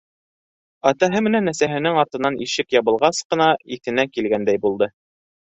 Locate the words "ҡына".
3.35-3.51